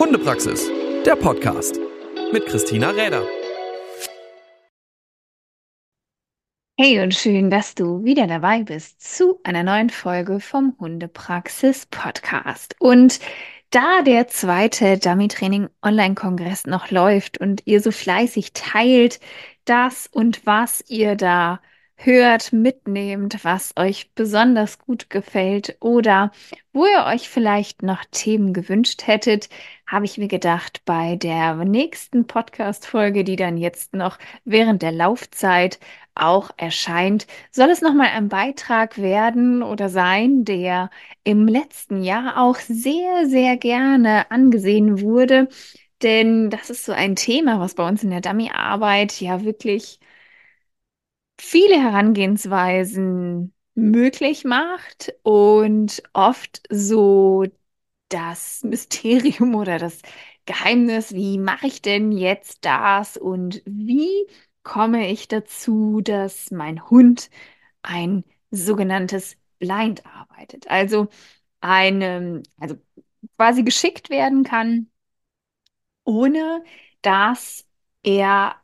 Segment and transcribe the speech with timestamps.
[0.00, 0.66] Hundepraxis,
[1.04, 1.78] der Podcast
[2.32, 3.22] mit Christina Räder.
[6.78, 12.76] Hey und schön, dass du wieder dabei bist zu einer neuen Folge vom Hundepraxis Podcast.
[12.78, 13.20] Und
[13.68, 19.20] da der zweite Dummy Training Online-Kongress noch läuft und ihr so fleißig teilt,
[19.66, 21.60] das und was ihr da
[22.04, 26.32] hört, mitnehmt, was euch besonders gut gefällt oder
[26.72, 29.48] wo ihr euch vielleicht noch Themen gewünscht hättet,
[29.90, 35.80] habe ich mir gedacht, bei der nächsten Podcast-Folge, die dann jetzt noch während der Laufzeit
[36.14, 40.90] auch erscheint, soll es nochmal ein Beitrag werden oder sein, der
[41.24, 45.48] im letzten Jahr auch sehr, sehr gerne angesehen wurde.
[46.02, 49.98] Denn das ist so ein Thema, was bei uns in der Dummy-Arbeit ja wirklich
[51.38, 57.44] viele Herangehensweisen möglich macht und oft so
[58.10, 60.02] das Mysterium oder das
[60.46, 64.26] Geheimnis, wie mache ich denn jetzt das und wie
[64.62, 67.30] komme ich dazu, dass mein Hund
[67.82, 70.68] ein sogenanntes Blind arbeitet.
[70.70, 71.08] Also
[71.60, 72.76] eine, also
[73.36, 74.90] quasi geschickt werden kann,
[76.04, 76.64] ohne
[77.02, 77.66] dass
[78.02, 78.56] er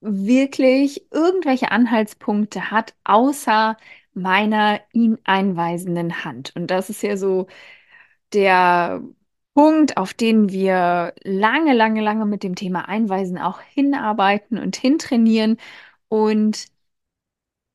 [0.00, 3.76] wirklich irgendwelche Anhaltspunkte hat, außer
[4.14, 6.54] meiner ihn einweisenden Hand.
[6.56, 7.46] Und das ist ja so
[8.32, 9.02] der
[9.54, 15.58] Punkt, auf den wir lange, lange, lange mit dem Thema Einweisen auch hinarbeiten und hintrainieren.
[16.08, 16.66] Und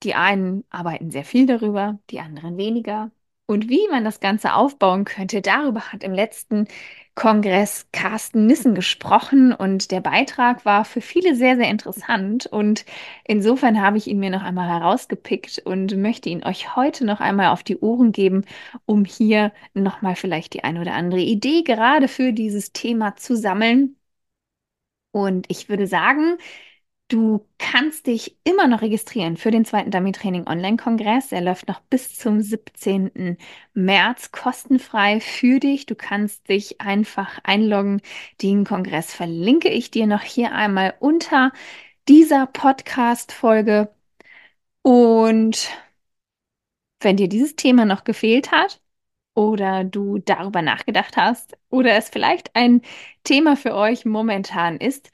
[0.03, 3.11] die einen arbeiten sehr viel darüber, die anderen weniger.
[3.45, 6.65] Und wie man das Ganze aufbauen könnte, darüber hat im letzten
[7.13, 12.47] Kongress Carsten Nissen gesprochen und der Beitrag war für viele sehr, sehr interessant.
[12.47, 12.85] Und
[13.25, 17.49] insofern habe ich ihn mir noch einmal herausgepickt und möchte ihn euch heute noch einmal
[17.49, 18.45] auf die Ohren geben,
[18.85, 23.97] um hier nochmal vielleicht die eine oder andere Idee gerade für dieses Thema zu sammeln.
[25.11, 26.37] Und ich würde sagen,
[27.09, 31.31] Du kannst dich immer noch registrieren für den zweiten Dummy Training Online-Kongress.
[31.31, 33.37] Er läuft noch bis zum 17.
[33.73, 35.85] März kostenfrei für dich.
[35.85, 38.01] Du kannst dich einfach einloggen.
[38.41, 41.51] Den Kongress verlinke ich dir noch hier einmal unter
[42.07, 43.93] dieser Podcast-Folge.
[44.81, 45.69] Und
[47.01, 48.81] wenn dir dieses Thema noch gefehlt hat
[49.35, 52.81] oder du darüber nachgedacht hast oder es vielleicht ein
[53.23, 55.11] Thema für euch momentan ist,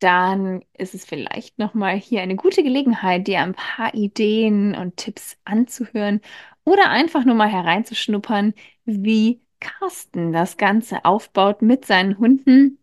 [0.00, 5.36] dann ist es vielleicht nochmal hier eine gute Gelegenheit, dir ein paar Ideen und Tipps
[5.44, 6.20] anzuhören
[6.64, 8.54] oder einfach nur mal hereinzuschnuppern,
[8.84, 12.78] wie Carsten das Ganze aufbaut mit seinen Hunden.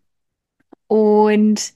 [0.88, 1.74] Und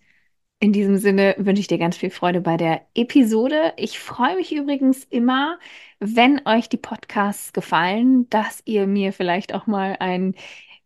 [0.59, 3.73] in diesem Sinne wünsche ich dir ganz viel Freude bei der Episode.
[3.77, 5.57] Ich freue mich übrigens immer,
[5.99, 10.35] wenn euch die Podcasts gefallen, dass ihr mir vielleicht auch mal ein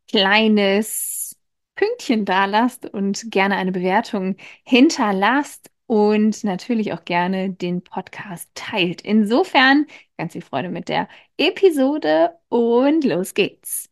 [0.09, 1.22] kleines
[1.75, 9.01] Pünktchen da lasst und gerne eine Bewertung hinterlasst und natürlich auch gerne den Podcast teilt.
[9.01, 9.85] Insofern
[10.17, 11.07] ganz viel Freude mit der
[11.37, 13.89] Episode und los geht's.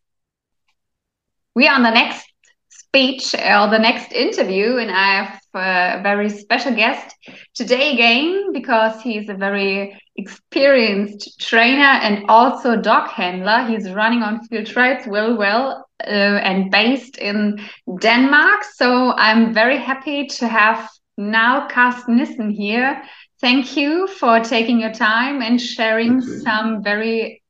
[1.54, 2.26] We are on the next
[2.70, 7.14] speech or the next interview, and I have a very special guest
[7.54, 13.66] today again because he's a very experienced trainer and also dog handler.
[13.66, 17.60] He's running on field trials well, well, uh, and based in
[18.00, 18.64] Denmark.
[18.74, 23.02] So I'm very happy to have now Carsten Nissen here.
[23.40, 27.42] Thank you for taking your time and sharing some very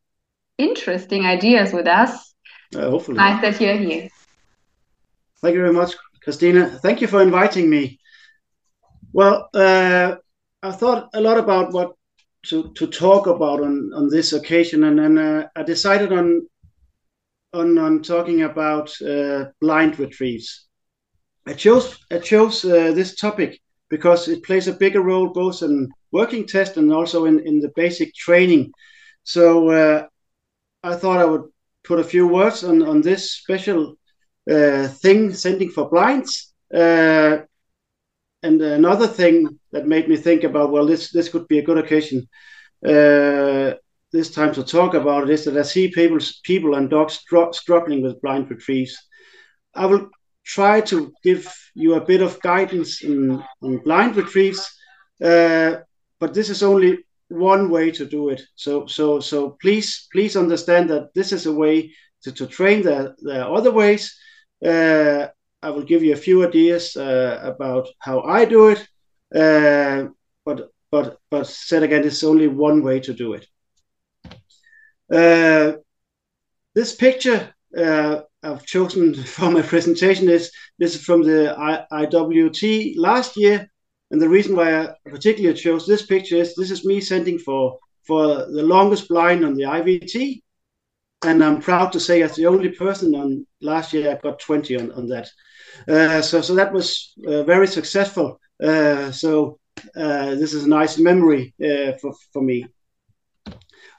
[0.59, 2.35] interesting ideas with us.
[2.75, 3.19] Uh, hopefully.
[3.19, 4.09] Nice that you're here.
[5.43, 6.78] Thank you very much, Christina.
[6.83, 7.99] Thank you for inviting me.
[9.12, 10.16] Well, uh,
[10.62, 11.93] I thought a lot about what
[12.47, 16.47] to, to talk about on, on this occasion, and then uh, I decided on
[17.53, 20.66] on on talking about uh, blind retrieves.
[21.47, 25.91] I chose I chose uh, this topic because it plays a bigger role both in
[26.12, 28.72] working test and also in, in the basic training.
[29.25, 30.06] So uh,
[30.82, 31.44] I thought I would
[31.84, 33.97] put a few words on, on this special
[34.49, 36.53] thing, sending for blinds.
[36.73, 37.39] Uh,
[38.43, 41.79] and another thing that made me think about well, this this could be a good
[41.79, 42.29] occasion
[42.87, 43.75] uh,
[44.12, 47.53] this time to talk about it is that I see people people and dogs str-
[47.53, 48.97] struggling with blind retrieves.
[49.75, 50.11] I will
[50.45, 54.69] try to give you a bit of guidance in, on blind retrieves,
[55.25, 55.77] uh,
[56.19, 56.99] but this is only
[57.29, 58.43] one way to do it.
[58.56, 61.93] So so so please please understand that this is a way
[62.23, 62.83] to, to train.
[62.83, 64.15] There, there are other ways,
[64.64, 65.29] uh,
[65.62, 68.87] I will give you a few ideas uh, about how I do it,
[69.35, 70.09] uh,
[70.44, 73.47] but but but said again, it's only one way to do it.
[75.12, 75.79] Uh,
[76.75, 82.94] this picture uh, I've chosen for my presentation is this is from the I, IWT
[82.97, 83.69] last year,
[84.11, 87.79] and the reason why I particularly chose this picture is this is me sending for
[88.06, 90.43] for the longest blind on the IWT,
[91.25, 94.77] and I'm proud to say as the only person on last year I got 20
[94.77, 95.29] on, on that.
[95.89, 98.41] Uh, so so that was uh, very successful.
[98.63, 99.59] Uh, so
[99.97, 102.67] uh, this is a nice memory uh, for for me.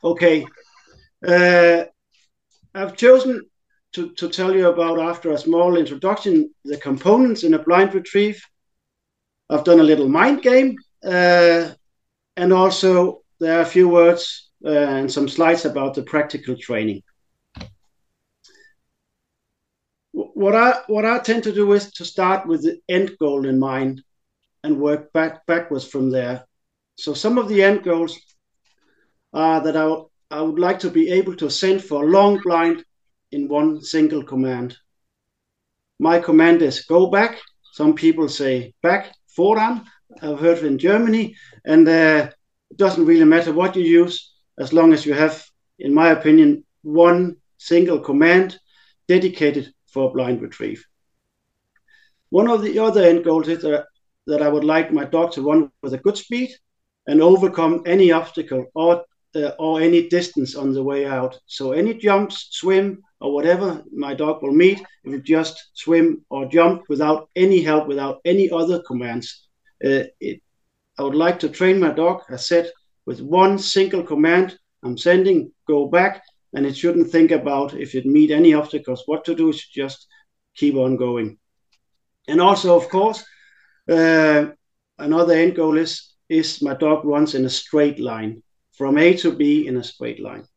[0.04, 0.46] Okay,
[1.26, 1.86] uh,
[2.76, 3.42] I've chosen
[3.94, 8.42] to, to tell you about after a small introduction the components in a blind retrieve.
[9.50, 15.28] I've done a little mind game, and also there are a few words and some
[15.28, 17.02] slides about the practical training
[20.44, 23.58] what I what I tend to do is to start with the end goal in
[23.58, 24.04] mind
[24.64, 26.46] and work back backwards from there.
[26.98, 28.20] So some of the end goals
[29.32, 29.88] are that I,
[30.38, 32.84] I would like to be able to send for a long blind
[33.32, 34.76] in one single command.
[36.00, 37.40] My command is go back.
[37.72, 39.86] Some people say back, voran.
[40.22, 41.36] I've heard in Germany,
[41.66, 42.30] and uh,
[42.70, 45.42] it doesn't really matter what you use as long as you have,
[45.80, 48.60] in my opinion, one single command
[49.08, 50.86] dedicated for blind retrieve.
[52.30, 53.86] One of the other end goals is that,
[54.28, 56.50] that I would like my dog to run with a good speed
[57.08, 59.06] and overcome any obstacle or
[59.36, 61.40] uh, or any distance on the way out.
[61.48, 66.46] So any jumps, swim, or whatever my dog will meet, it will just swim or
[66.46, 69.48] jump without any help, without any other commands.
[69.84, 70.42] Uh, it,
[71.00, 72.72] I would like to train my dog, I said,
[73.06, 74.58] with one single command.
[74.84, 79.26] I'm sending, go back, and it shouldn't think about if it meet any obstacles, what
[79.26, 79.52] to do.
[79.52, 80.08] Should just
[80.56, 81.38] keep on going.
[82.28, 83.24] And also, of course,
[83.90, 84.48] uh,
[84.98, 88.42] another end goal is is my dog runs in a straight line
[88.74, 90.48] from A to B in a straight line.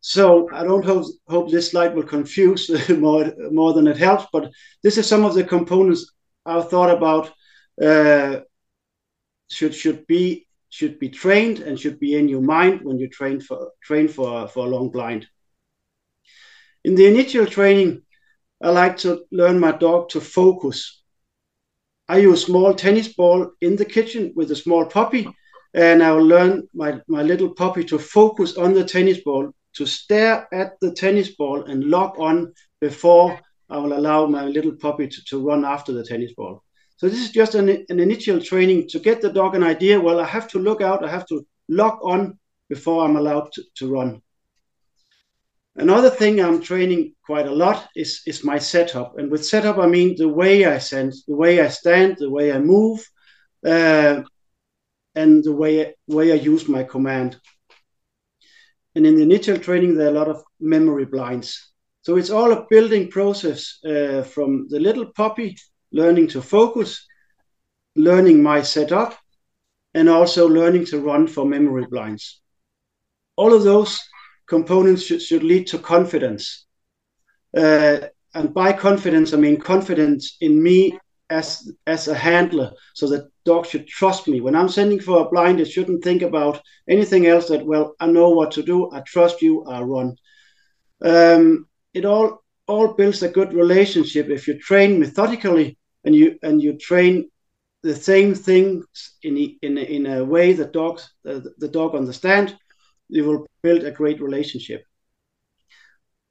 [0.00, 4.50] So I don't hope, hope this slide will confuse more, more than it helps, but
[4.82, 6.12] this is some of the components
[6.44, 7.32] I've thought about
[7.82, 8.40] uh,
[9.50, 13.40] should should be should be trained and should be in your mind when you train
[13.40, 15.26] for train for for a long blind.
[16.84, 18.02] In the initial training,
[18.62, 21.02] I like to learn my dog to focus.
[22.08, 25.28] I use small tennis ball in the kitchen with a small puppy,
[25.74, 29.86] and I will learn my, my little puppy to focus on the tennis ball, to
[29.86, 33.38] stare at the tennis ball and lock on before
[33.68, 36.62] I will allow my little puppy to, to run after the tennis ball.
[36.96, 40.00] So this is just an, an initial training to get the dog an idea.
[40.00, 42.38] Well, I have to look out, I have to lock on
[42.68, 44.22] before I'm allowed to, to run.
[45.76, 49.18] Another thing I'm training quite a lot is, is my setup.
[49.18, 52.50] And with setup, I mean the way I sense, the way I stand, the way
[52.50, 53.06] I move,
[53.64, 54.22] uh,
[55.14, 57.38] and the way, way I use my command.
[58.94, 61.72] And in the initial training, there are a lot of memory blinds.
[62.00, 65.58] So it's all a building process uh, from the little puppy
[65.92, 67.06] learning to focus,
[67.94, 69.16] learning my setup,
[69.94, 72.40] and also learning to run for memory blinds.
[73.36, 73.98] All of those
[74.46, 76.66] components should, should lead to confidence.
[77.56, 77.98] Uh,
[78.34, 80.98] and by confidence, I mean confidence in me
[81.30, 84.40] as as a handler, so that dog should trust me.
[84.40, 87.48] When I'm sending for a blind, it shouldn't think about anything else.
[87.48, 88.90] That well, I know what to do.
[88.92, 89.64] I trust you.
[89.64, 90.16] I run.
[91.02, 96.62] Um, it all all builds a good relationship if you train methodically and you and
[96.62, 97.28] you train
[97.82, 98.84] the same things
[99.22, 102.56] in in in a way that dogs uh, the dog understand
[103.08, 104.82] you will build a great relationship.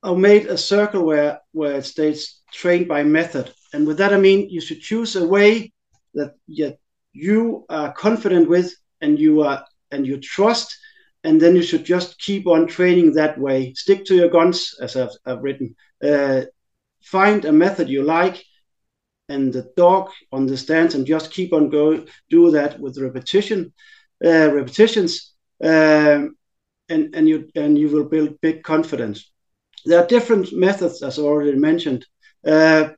[0.03, 3.53] I made a circle where where it states trained by method.
[3.73, 5.71] And with that i mean you should choose a way
[6.13, 6.73] that you,
[7.13, 10.77] you are confident with and you are and you trust
[11.23, 13.73] and then you should just keep on training that way.
[13.73, 15.75] Stick to your guns as i've, I've written
[16.05, 16.41] uh,
[17.01, 18.43] find a method you like
[19.29, 23.71] and the dog understands and just keep on going do that with repetition
[24.25, 25.33] uh, repetitions
[25.63, 26.35] um,
[26.89, 29.31] and and you and you will build big confidence.
[29.85, 32.05] There are different methods as already mentioned
[32.45, 32.89] uh,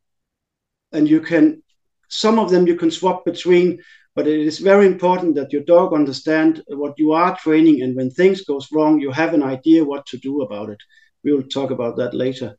[0.91, 1.61] and you can
[2.09, 3.79] some of them you can swap between
[4.15, 8.09] but it is very important that your dog understand what you are training and when
[8.09, 10.79] things goes wrong you have an idea what to do about it.
[11.23, 12.55] We will talk about that later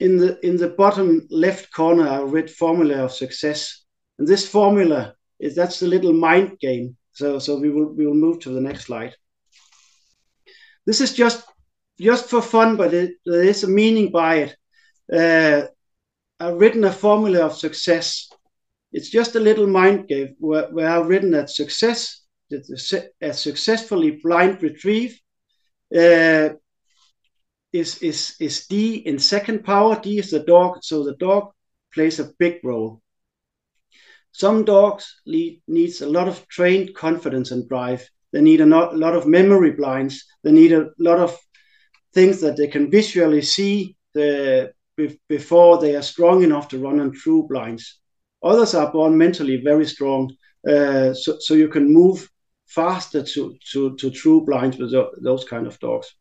[0.00, 3.84] in the in the bottom left corner, I read formula of success,
[4.18, 6.96] and this formula is that's the little mind game.
[7.12, 9.14] So so we will we will move to the next slide.
[10.86, 11.44] This is just
[12.00, 14.56] just for fun, but it, there is a meaning by it.
[15.12, 15.66] Uh,
[16.40, 18.30] I've written a formula of success.
[18.92, 24.20] It's just a little mind game where, where I've written that success, that a successfully
[24.22, 25.20] blind retrieve,
[25.94, 26.50] uh,
[27.72, 30.00] is is is D in second power.
[30.00, 31.52] D is the dog, so the dog
[31.92, 33.02] plays a big role.
[34.32, 38.08] Some dogs need, needs a lot of trained confidence and drive.
[38.32, 40.24] They need a, not, lot of memory blinds.
[40.44, 41.36] They need a lot of
[42.14, 44.72] things that they can visually see the,
[45.28, 48.00] before they are strong enough to run on true blinds.
[48.42, 50.30] Others are born mentally very strong,
[50.68, 52.28] uh, so, so you can move
[52.66, 56.14] faster to, to, to true blinds with those kind of dogs.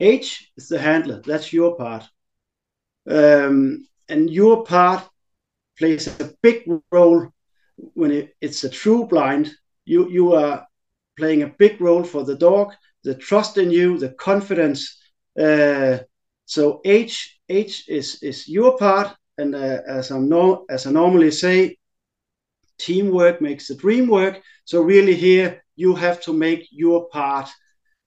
[0.00, 1.22] H is the handler.
[1.22, 2.04] That's your part.
[3.08, 5.08] Um, and your part
[5.78, 7.28] plays a big role
[7.94, 9.52] when it, it's a true blind.
[9.84, 10.66] You you are
[11.16, 12.72] playing a big role for the dog,
[13.04, 14.98] the trust in you, the confidence.
[15.38, 15.98] Uh,
[16.46, 21.30] so H H is is your part, and uh, as I know as I normally
[21.30, 21.76] say,
[22.78, 24.40] teamwork makes the dream work.
[24.64, 27.48] So really here you have to make your part.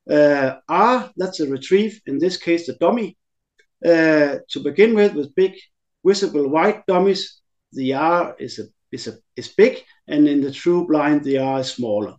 [0.09, 3.15] Uh, R that's a retrieve in this case the dummy
[3.85, 5.53] uh, to begin with with big
[6.03, 7.41] visible white dummies
[7.73, 11.59] the R is a, is a, is big, and in the true blind the R
[11.59, 12.15] is smaller.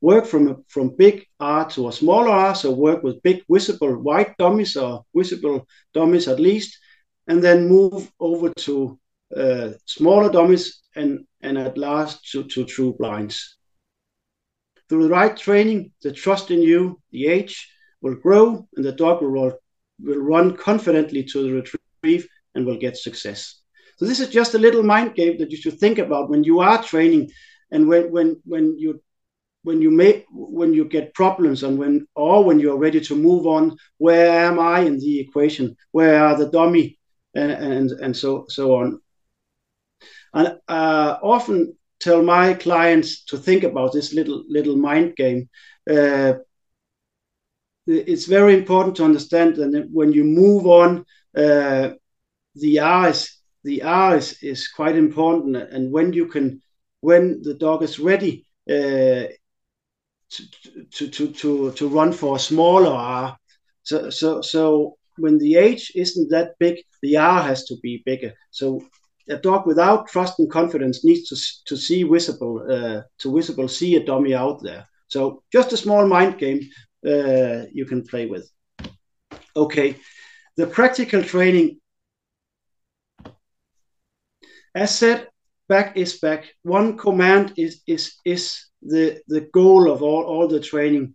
[0.00, 4.36] Work from from big R to a smaller R, so work with big visible white
[4.38, 6.78] dummies or visible dummies at least,
[7.26, 8.98] and then move over to
[9.36, 13.56] uh, smaller dummies and, and at last to, to true blinds.
[14.94, 17.68] Through the right training, the trust in you, the H,
[18.00, 19.58] will grow and the dog will,
[19.98, 23.60] will run confidently to the retrieve and will get success.
[23.96, 26.60] So this is just a little mind game that you should think about when you
[26.60, 27.32] are training,
[27.72, 29.02] and when when when you
[29.64, 33.48] when you make when you get problems and when or when you're ready to move
[33.48, 33.76] on.
[33.98, 35.76] Where am I in the equation?
[35.90, 37.00] Where are the dummy
[37.34, 39.00] and and, and so so on.
[40.32, 45.48] And uh, often tell my clients to think about this little little mind game.
[45.90, 46.34] Uh,
[47.86, 51.04] it's very important to understand that when you move on,
[51.36, 51.90] uh,
[52.54, 55.56] the eyes the R is, is quite important.
[55.56, 56.62] And when you can,
[57.00, 59.26] when the dog is ready uh,
[60.30, 63.36] to, to, to, to run for a smaller R,
[63.82, 68.32] so, so, so when the H isn't that big, the R has to be bigger.
[68.50, 68.82] So
[69.28, 73.96] a dog without trust and confidence needs to, to see visible, uh, to visible see
[73.96, 74.86] a dummy out there.
[75.08, 76.60] So just a small mind game
[77.06, 78.50] uh, you can play with.
[79.56, 79.96] Okay,
[80.56, 81.78] the practical training
[84.74, 85.28] as said,
[85.68, 86.52] back is back.
[86.62, 91.14] One command is is is the the goal of all all the training.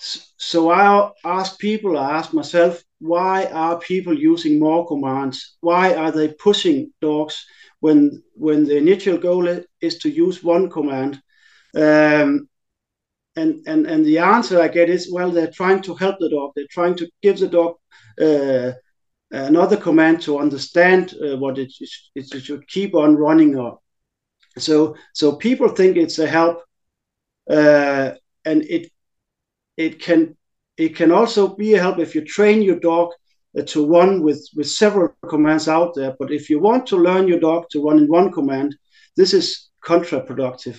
[0.00, 5.56] So I ask people, I ask myself, why are people using more commands?
[5.60, 7.44] Why are they pushing dogs
[7.80, 9.46] when when the initial goal
[9.80, 11.20] is to use one command?
[11.74, 12.48] Um,
[13.36, 16.52] and and and the answer I get is, well, they're trying to help the dog.
[16.54, 17.76] They're trying to give the dog
[18.20, 18.72] uh,
[19.30, 21.72] another command to understand uh, what it,
[22.14, 23.76] it, should keep on running
[24.58, 26.62] so so people think it's a help
[27.48, 28.12] uh,
[28.44, 28.90] and it
[29.86, 30.20] it can
[30.76, 33.08] it can also be a help if you train your dog
[33.58, 37.28] uh, to run with with several commands out there but if you want to learn
[37.28, 38.70] your dog to run in one command
[39.16, 39.46] this is
[39.90, 40.78] counterproductive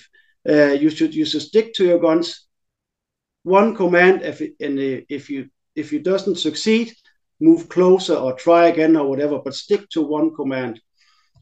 [0.50, 2.48] uh, you should you should stick to your guns
[3.44, 4.80] one command if and
[5.18, 6.94] if you if it doesn't succeed
[7.42, 10.80] move closer or try again or whatever, but stick to one command.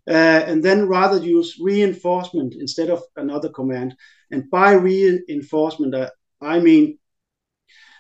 [0.09, 3.93] Uh, and then rather use reinforcement instead of another command.
[4.31, 6.09] And by reinforcement, uh,
[6.41, 6.97] I mean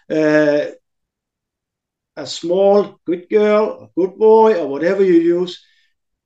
[0.09, 0.65] uh,
[2.15, 5.63] a small good girl, good boy, or whatever you use,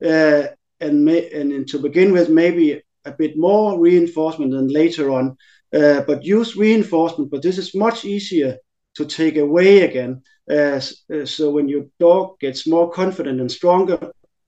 [0.04, 0.44] uh,
[0.80, 5.36] and, may, and to begin with, maybe a bit more reinforcement than later on.
[5.72, 8.58] Uh, but use reinforcement, but this is much easier
[8.94, 10.22] to take away again.
[10.48, 10.78] Uh,
[11.24, 13.98] so when your dog gets more confident and stronger,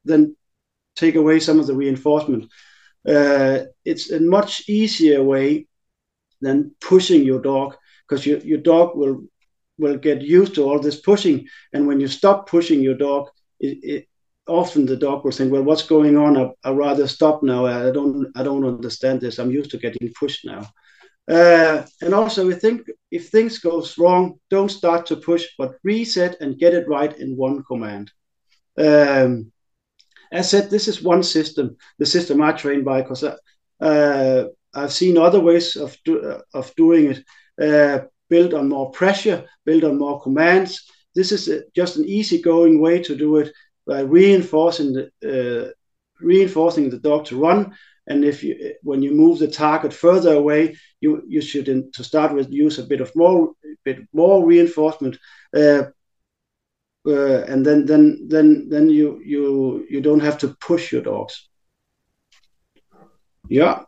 [0.05, 0.37] then
[0.95, 2.45] take away some of the reinforcement.
[3.07, 5.66] Uh, it's a much easier way
[6.40, 7.76] than pushing your dog
[8.08, 9.25] because your, your dog will
[9.78, 11.46] will get used to all this pushing.
[11.72, 13.28] And when you stop pushing your dog,
[13.60, 14.08] it, it,
[14.48, 16.36] often the dog will think, "Well, what's going on?
[16.36, 17.66] I, I rather stop now.
[17.66, 19.38] I don't I don't understand this.
[19.38, 20.68] I'm used to getting pushed now."
[21.28, 26.40] Uh, and also, we think if things goes wrong, don't start to push, but reset
[26.40, 28.12] and get it right in one command.
[28.78, 29.50] Um,
[30.30, 33.25] as said, this is one system, the system I train by, because
[33.80, 34.44] uh,
[34.75, 37.22] I've seen other ways of do, uh, of doing it, uh,
[37.58, 40.90] built on more pressure, built on more commands.
[41.14, 43.52] This is a, just an easygoing way to do it
[43.86, 45.70] by reinforcing the uh,
[46.20, 47.75] reinforcing the dog to run
[48.06, 52.04] and if you when you move the target further away, you you should in, to
[52.04, 53.52] start with use a bit of more
[53.84, 55.18] bit more reinforcement.
[55.54, 55.84] Uh,
[57.06, 61.48] uh, and then then then then you you you don't have to push your dogs
[63.48, 63.82] yeah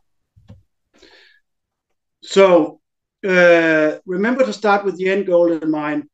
[2.23, 2.78] so
[3.27, 6.09] uh, remember to start with the end goal in mind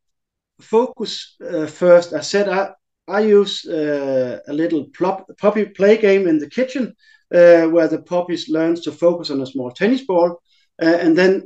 [0.60, 2.70] focus uh, first i said i
[3.08, 6.94] i use uh, a little plop, puppy play game in the kitchen
[7.34, 10.40] uh, where the puppies learns to focus on a small tennis ball
[10.82, 11.42] uh, and then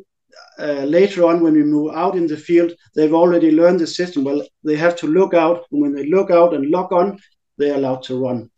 [0.59, 4.25] later on when we move out in the field, they've already learned the system.
[4.25, 7.19] Well, they have to look out, and when they look out and lock on,
[7.57, 8.51] they're allowed to run.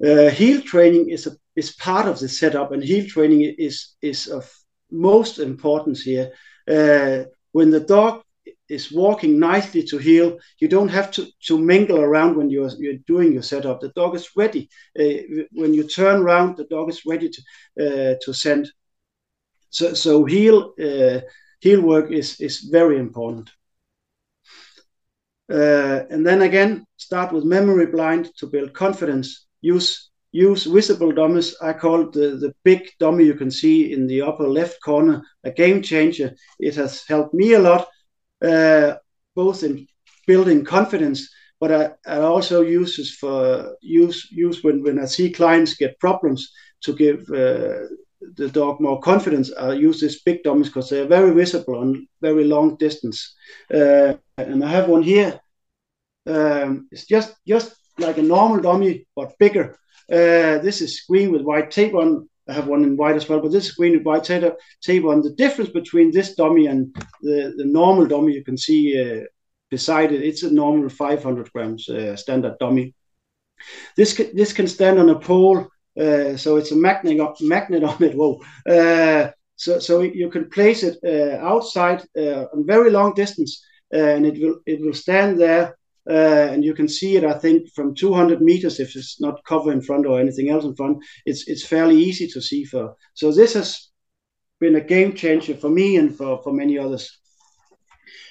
[0.00, 4.50] Heel training is a, is part of the setup, and heel training is is of
[4.90, 6.32] most importance here.
[6.68, 8.22] Uh, when the dog
[8.68, 12.98] is walking nicely to heel, you don't have to, to mingle around when you're you're
[13.06, 13.80] doing your setup.
[13.80, 14.68] The dog is ready.
[14.98, 17.42] Uh, when you turn around, the dog is ready to
[17.80, 18.72] uh, to send
[19.70, 21.20] so, so heel uh,
[21.60, 23.50] heel work is is very important.
[25.52, 29.46] Uh, and then again, start with memory blind to build confidence.
[29.60, 31.56] Use use visible dummies.
[31.62, 35.50] I call the the big dummy you can see in the upper left corner a
[35.50, 36.34] game changer.
[36.58, 37.86] It has helped me a lot,
[38.42, 38.94] uh,
[39.34, 39.86] both in
[40.26, 45.30] building confidence, but I, I also use this for use use when when I see
[45.30, 46.50] clients get problems
[46.84, 47.86] to give uh,
[48.36, 52.44] the dog more confidence, I use these big dummies because they're very visible on very
[52.44, 53.34] long distance.
[53.72, 55.40] Uh, and I have one here.
[56.26, 59.78] Um, it's just just like a normal dummy but bigger.
[60.10, 62.28] Uh, this is green with white tape on.
[62.48, 64.44] I have one in white as well, but this is green with white tape,
[65.04, 65.22] on.
[65.22, 69.24] The difference between this dummy and the, the normal dummy you can see uh,
[69.70, 72.94] beside it, it's a normal 500 grams uh, standard dummy.
[73.96, 75.68] This can, this can stand on a pole
[75.98, 78.14] uh, so it's a magnet magnet on it.
[78.16, 78.40] Whoa.
[78.68, 80.98] Uh, so so you can place it
[81.40, 86.88] outside on very long distance, and it will it will stand there, and you can
[86.88, 87.24] see it.
[87.24, 90.76] I think from 200 meters if it's not cover in front or anything else in
[90.76, 90.98] front.
[91.24, 92.94] It's it's fairly easy to see for.
[93.14, 93.90] So this has
[94.60, 97.10] been a game changer for me and for for many others.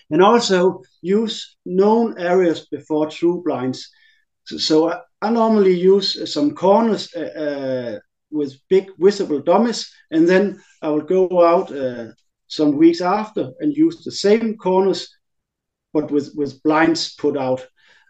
[0.09, 3.89] And also use known areas before true blinds.
[4.45, 10.61] So, so I normally use some corners uh, uh, with big visible dummies, and then
[10.81, 12.11] I will go out uh,
[12.47, 15.07] some weeks after and use the same corners,
[15.93, 17.65] but with, with blinds put out.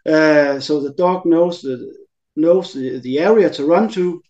[0.06, 1.94] Uh, so the dog knows the
[2.36, 4.20] knows the, the area to run to,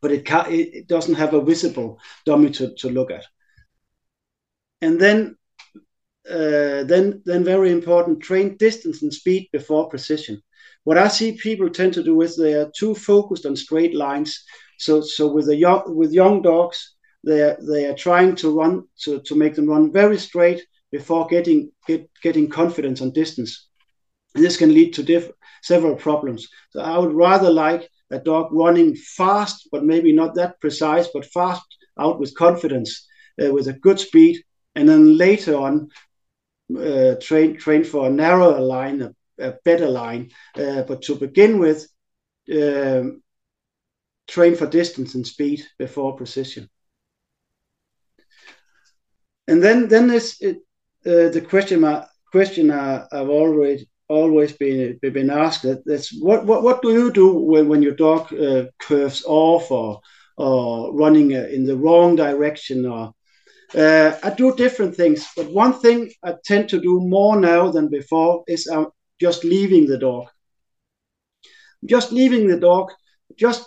[0.00, 3.26] but it, ca- it doesn't have a visible dummy to, to look at.
[4.80, 5.36] And then,
[6.28, 10.40] uh, then, then very important, train distance and speed before precision
[10.86, 14.44] what I see people tend to do is they are too focused on straight lines.
[14.78, 16.94] So so with the young with young dogs,
[17.24, 20.64] they are, they are trying to run to, to make them run very straight
[20.98, 23.52] before getting get, getting confidence on distance.
[24.34, 26.48] And this can lead to diff- several problems.
[26.70, 31.32] So I would rather like a dog running fast, but maybe not that precise, but
[31.38, 31.66] fast
[31.98, 32.90] out with confidence,
[33.42, 34.34] uh, with a good speed,
[34.74, 35.88] and then later on
[36.88, 40.30] uh, train train for a narrower line, a a better line.
[40.62, 41.80] Uh, but to begin with,
[42.60, 43.22] um,
[44.26, 46.68] train for distance and speed before precision.
[49.48, 50.65] And then then there's it,
[51.06, 51.84] uh, the question
[52.32, 57.10] question I, have already always been been asked that that's what, what what do you
[57.12, 60.00] do when, when your dog uh, curves off or
[60.36, 63.12] or running uh, in the wrong direction or
[63.74, 67.88] uh, I do different things, but one thing I tend to do more now than
[67.88, 68.86] before is I,
[69.20, 70.26] just leaving the dog.
[71.84, 72.92] Just leaving the dog,
[73.36, 73.66] just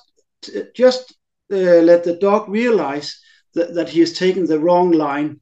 [0.73, 1.13] just
[1.51, 3.19] uh, let the dog realize
[3.55, 5.41] that, that he has taken the wrong line.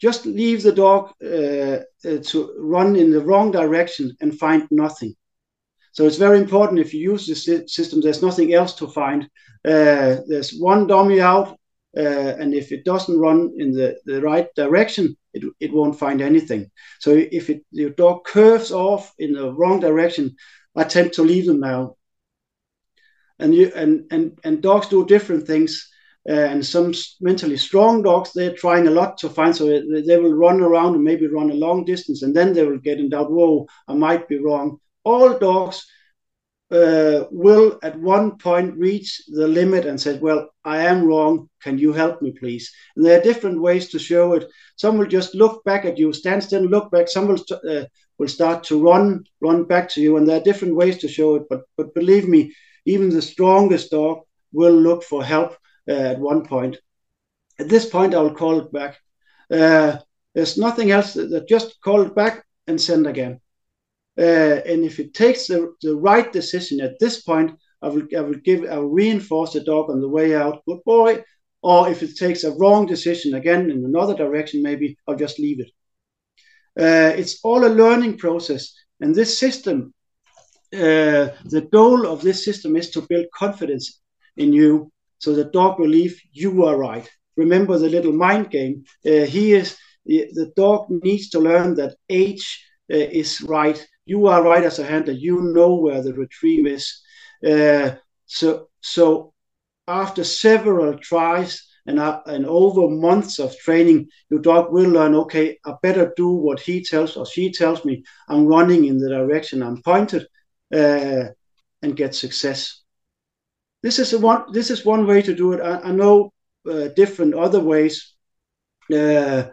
[0.00, 1.78] Just leave the dog uh,
[2.08, 5.14] uh, to run in the wrong direction and find nothing.
[5.92, 9.24] So it's very important if you use this system, there's nothing else to find.
[9.64, 11.56] Uh, there's one dummy out,
[11.96, 16.20] uh, and if it doesn't run in the, the right direction, it, it won't find
[16.20, 16.70] anything.
[16.98, 20.34] So if it, your dog curves off in the wrong direction,
[20.74, 21.96] I tend to leave them now.
[23.38, 25.90] And you and and and dogs do different things.
[26.26, 29.54] Uh, and some mentally strong dogs, they're trying a lot to find.
[29.54, 32.78] So they, will run around and maybe run a long distance, and then they will
[32.78, 33.30] get in doubt.
[33.30, 34.78] Whoa, I might be wrong.
[35.04, 35.86] All dogs
[36.70, 41.50] uh, will at one point reach the limit and say, Well, I am wrong.
[41.62, 42.72] Can you help me, please?
[42.96, 44.48] And there are different ways to show it.
[44.76, 47.08] Some will just look back at you, stand still, look back.
[47.08, 47.84] Some will, uh,
[48.18, 50.16] will start to run, run back to you.
[50.16, 51.42] And there are different ways to show it.
[51.50, 52.54] But, but believe me,
[52.86, 54.20] even the strongest dog
[54.52, 56.76] will look for help at one point.
[57.58, 58.98] At this point, I will call it back.
[59.50, 59.98] Uh,
[60.34, 63.40] there's nothing else that just call it back and send again.
[64.18, 68.20] Uh, and if it takes the, the right decision at this point, I will, I
[68.20, 71.22] will give, I will reinforce the dog on the way out, good boy.
[71.62, 75.60] Or if it takes a wrong decision again in another direction, maybe I'll just leave
[75.60, 75.70] it.
[76.78, 78.74] Uh, it's all a learning process.
[79.00, 79.94] And this system,
[80.72, 84.00] uh, the goal of this system is to build confidence
[84.36, 84.92] in you
[85.24, 87.08] so the dog believe you are right.
[87.36, 88.84] Remember the little mind game.
[89.06, 92.44] Uh, he is the dog needs to learn that H
[92.92, 93.78] uh, is right.
[94.04, 95.14] You are right as a handler.
[95.14, 96.86] You know where the retrieve is.
[97.52, 97.92] Uh,
[98.26, 99.32] so so
[99.88, 105.58] after several tries and, uh, and over months of training, your dog will learn, okay,
[105.66, 108.02] I better do what he tells or she tells me.
[108.28, 110.26] I'm running in the direction I'm pointed
[110.74, 111.24] uh,
[111.82, 112.83] and get success.
[113.84, 115.60] This is, a one, this is one way to do it.
[115.60, 116.32] I, I know
[116.66, 118.14] uh, different other ways.
[118.90, 119.44] Uh,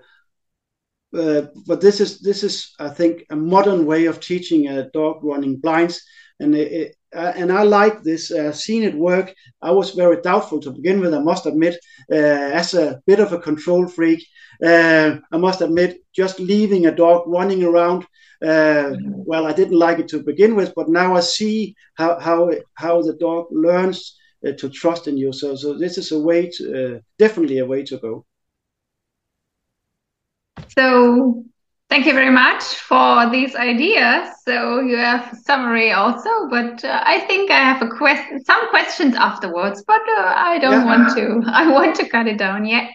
[1.13, 5.21] uh, but this is this is I think a modern way of teaching a dog
[5.21, 6.01] running blinds,
[6.39, 8.31] and it, it, uh, and I like this.
[8.31, 9.33] Uh, seen it work.
[9.61, 11.13] I was very doubtful to begin with.
[11.13, 11.75] I must admit,
[12.09, 12.15] uh,
[12.61, 14.25] as a bit of a control freak,
[14.65, 18.05] uh, I must admit, just leaving a dog running around.
[18.41, 22.49] Uh, well, I didn't like it to begin with, but now I see how how
[22.75, 25.59] how the dog learns to trust in yourself.
[25.59, 28.25] So this is a way to definitely a way to go.
[30.77, 31.43] So
[31.89, 34.29] thank you very much for these ideas.
[34.45, 38.69] So you have a summary also, but uh, I think I have a question, some
[38.69, 40.85] questions afterwards, but uh, I don't yeah.
[40.85, 41.41] want to.
[41.51, 42.65] I want to cut it down.
[42.65, 42.91] yet.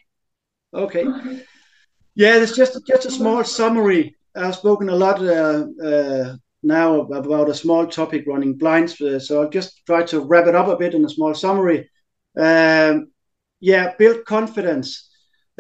[0.75, 1.05] Okay.
[2.15, 4.17] Yeah, it's just just a small summary.
[4.35, 9.43] I've spoken a lot uh, uh, now about a small topic running blinds, uh, so
[9.43, 11.89] I'll just try to wrap it up a bit in a small summary.
[12.39, 13.09] Um,
[13.61, 15.09] yeah, build confidence.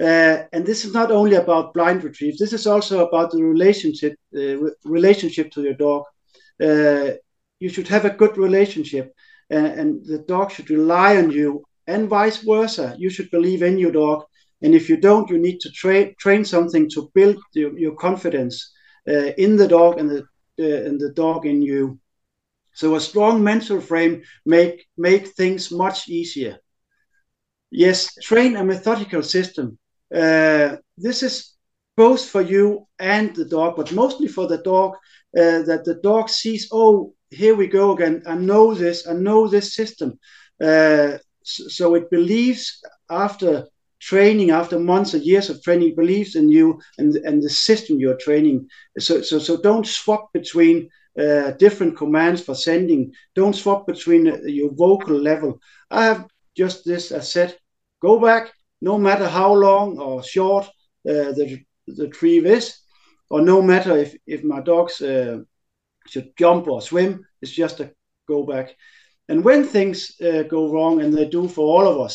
[0.01, 2.37] Uh, and this is not only about blind retrieve.
[2.39, 6.03] This is also about the relationship uh, re- relationship to your dog.
[6.63, 7.13] Uh,
[7.61, 9.13] you should have a good relationship,
[9.51, 12.95] and the dog should rely on you, and vice versa.
[12.99, 14.25] You should believe in your dog,
[14.63, 18.73] and if you don't, you need to tra- train something to build your confidence
[19.09, 20.25] uh, in the dog and the
[20.61, 21.99] uh, and the dog in you.
[22.73, 26.59] So a strong mental frame make make things much easier.
[27.71, 29.79] Yes, train a methodical system
[30.15, 31.55] uh, this is
[31.97, 34.95] both for you and the dog, but mostly for the dog,
[35.37, 38.23] uh, that the dog sees, oh, here we go again.
[38.27, 39.07] I know this.
[39.07, 40.19] I know this system.
[40.63, 43.67] Uh, so, so, it believes after
[44.09, 48.25] training, after months or years of training, believes in you and, and the system you're
[48.27, 48.69] training.
[48.99, 50.89] So, so, so don't swap between
[51.19, 53.13] uh, different commands for sending.
[53.35, 55.61] Don't swap between uh, your vocal level.
[55.91, 56.23] I have
[56.55, 57.59] just this, I said,
[58.01, 60.65] go back, no matter how long or short
[61.09, 62.79] uh, the, the tree is,
[63.29, 65.41] or no matter if, if my dogs uh,
[66.07, 67.91] should jump or swim, it's just a
[68.29, 68.77] go back.
[69.29, 72.15] And when things uh, go wrong, and they do for all of us,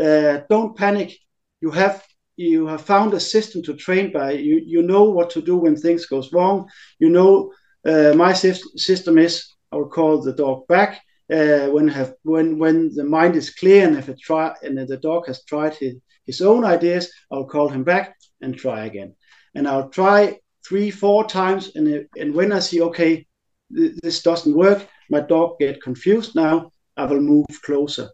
[0.00, 1.18] uh, don't panic.
[1.62, 2.02] You have
[2.36, 4.32] you have found a system to train by.
[4.32, 6.68] You you know what to do when things goes wrong.
[7.00, 7.52] You know
[7.86, 9.34] uh, my system is
[9.72, 11.00] I will call the dog back
[11.32, 14.96] uh, when have when when the mind is clear and if it try and the
[14.98, 15.94] dog has tried his,
[16.26, 19.14] his own ideas, I'll call him back and try again.
[19.54, 23.26] And I'll try three, four times, and and when I see okay,
[23.74, 26.70] th- this doesn't work, my dog get confused now.
[26.96, 28.10] I will move closer,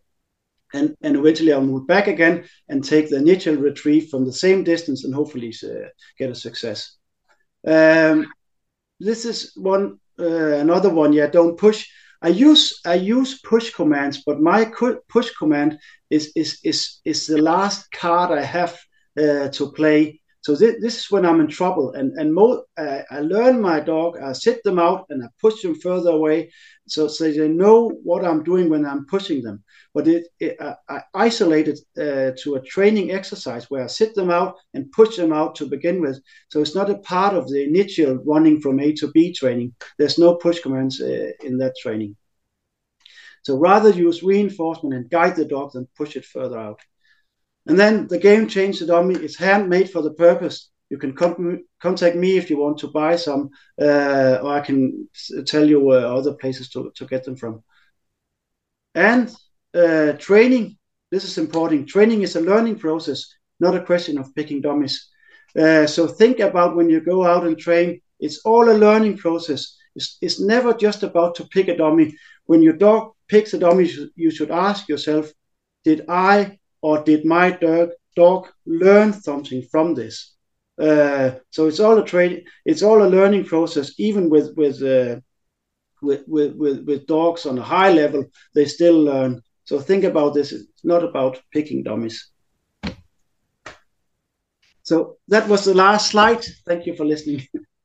[0.74, 4.64] and and eventually I'll move back again and take the initial retrieve from the same
[4.64, 6.96] distance and hopefully uh, get a success.
[7.66, 8.26] Um,
[9.00, 11.12] this is one uh, another one.
[11.12, 11.86] Yeah, don't push
[12.20, 14.70] I use I use push commands, but my
[15.08, 15.78] push command
[16.10, 18.78] is is is is the last card I have
[19.16, 20.20] uh, to play.
[20.42, 23.80] So th- this is when I'm in trouble, and and mo- uh, I learn my
[23.80, 24.18] dog.
[24.18, 26.50] I sit them out and I push them further away,
[26.86, 29.64] so so they know what I'm doing when I'm pushing them.
[29.94, 34.14] But it, it uh, I isolate it uh, to a training exercise where I sit
[34.14, 36.20] them out and push them out to begin with.
[36.50, 39.74] So it's not a part of the initial running from A to B training.
[39.98, 42.16] There's no push commands uh, in that training.
[43.42, 46.80] So rather use reinforcement and guide the dog than push it further out.
[47.68, 50.70] And then the game change the dummy is handmade for the purpose.
[50.88, 53.50] You can contact me if you want to buy some,
[53.80, 55.08] uh, or I can
[55.44, 57.62] tell you uh, other places to, to get them from.
[58.94, 59.30] And
[59.74, 60.78] uh, training,
[61.10, 61.88] this is important.
[61.88, 63.26] Training is a learning process,
[63.60, 65.06] not a question of picking dummies.
[65.58, 69.76] Uh, so think about when you go out and train, it's all a learning process.
[69.94, 72.16] It's, it's never just about to pick a dummy.
[72.46, 75.30] When your dog picks a dummy, you should ask yourself,
[75.84, 80.34] did I or did my dog, dog learn something from this?
[80.80, 83.94] Uh, so it's all a training, it's all a learning process.
[83.98, 85.20] Even with with, uh,
[86.02, 89.42] with with with with dogs on a high level, they still learn.
[89.64, 90.52] So think about this.
[90.52, 92.30] It's not about picking dummies.
[94.82, 96.44] So that was the last slide.
[96.66, 97.46] Thank you for listening.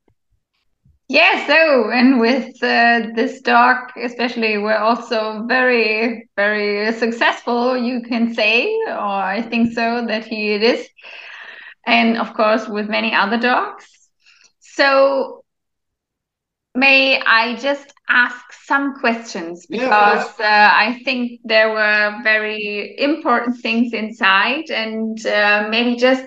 [1.09, 7.77] Yeah, so and with uh, this dog, especially, we're also very, very successful.
[7.77, 8.93] You can say, or
[9.35, 10.87] I think so that he it is,
[11.85, 13.85] and of course with many other dogs.
[14.59, 15.43] So,
[16.75, 23.57] may I just ask some questions because yeah, uh, I think there were very important
[23.61, 26.25] things inside, and uh, maybe just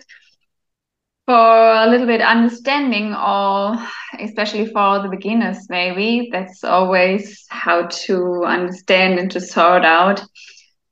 [1.27, 3.77] for a little bit understanding or
[4.21, 10.23] especially for the beginners maybe that's always how to understand and to sort out.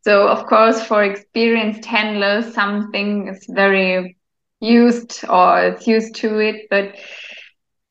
[0.02, 4.16] So of course for experienced handlers something is very
[4.60, 6.96] used or it's used to it but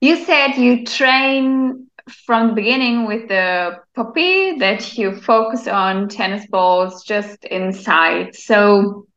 [0.01, 1.87] you said you train
[2.25, 8.35] from the beginning with the puppy that you focus on tennis balls just inside.
[8.35, 9.07] So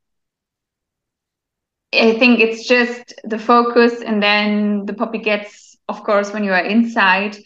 [1.99, 6.53] I think it's just the focus, and then the puppy gets, of course, when you
[6.53, 7.37] are inside,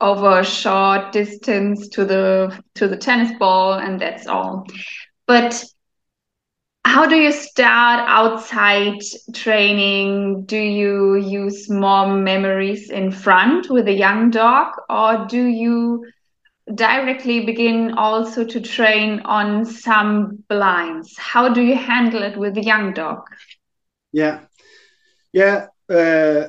[0.00, 4.66] over a short distance to the to the tennis ball, and that's all.
[5.26, 5.64] But
[6.84, 9.00] how do you start outside
[9.34, 10.44] training?
[10.46, 16.06] Do you use more memories in front with a young dog, or do you
[16.74, 21.16] directly begin also to train on some blinds?
[21.18, 23.22] How do you handle it with a young dog?
[24.12, 24.40] Yeah,
[25.32, 25.68] yeah.
[25.88, 26.48] Uh,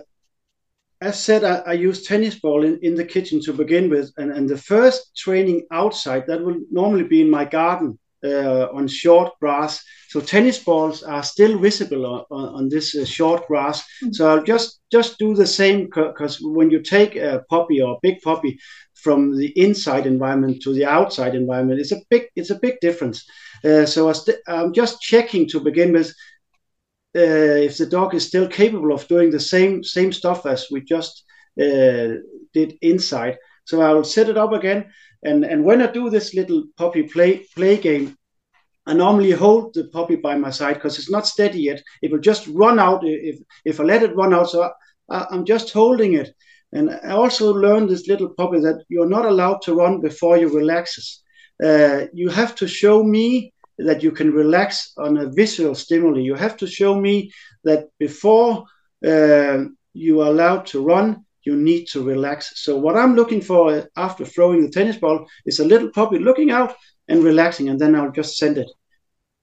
[1.02, 4.32] as said, I, I use tennis ball in, in the kitchen to begin with, and,
[4.32, 9.32] and the first training outside that will normally be in my garden uh, on short
[9.40, 9.84] grass.
[10.10, 13.82] So tennis balls are still visible on, on, on this uh, short grass.
[13.82, 14.12] Mm-hmm.
[14.12, 18.00] So I'll just just do the same because when you take a puppy or a
[18.04, 18.60] big puppy
[18.94, 23.26] from the inside environment to the outside environment, it's a big it's a big difference.
[23.64, 26.14] Uh, so I st- I'm just checking to begin with
[27.14, 31.24] if the dog is still capable of doing the same same stuff as we just
[31.62, 32.16] uh,
[32.54, 33.38] did inside.
[33.66, 34.92] So I will set it up again,
[35.24, 38.18] and and when I do this little puppy play play game,
[38.86, 41.84] I normally hold the puppy by my side because it's not steady yet.
[42.02, 44.50] It will just run out if if I let it run out.
[44.50, 44.70] So
[45.10, 46.34] I, I'm just holding it.
[46.74, 50.48] And I also learned this little puppy that you're not allowed to run before you
[50.48, 51.22] relaxes.
[51.62, 56.20] Uh, you have to show me that you can relax on a visual stimuli.
[56.20, 57.32] You have to show me
[57.64, 58.66] that before
[59.06, 62.54] uh, you are allowed to run, you need to relax.
[62.64, 66.52] So what I'm looking for after throwing the tennis ball is a little puppy looking
[66.52, 66.76] out
[67.08, 68.70] and relaxing, and then I'll just send it.